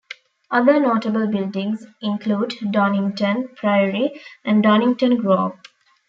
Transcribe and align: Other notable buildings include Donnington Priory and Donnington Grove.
Other 0.49 0.79
notable 0.79 1.27
buildings 1.27 1.85
include 2.01 2.55
Donnington 2.71 3.49
Priory 3.53 4.19
and 4.43 4.63
Donnington 4.63 5.17
Grove. 5.17 5.59